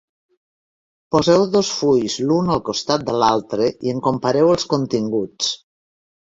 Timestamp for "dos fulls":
1.55-2.15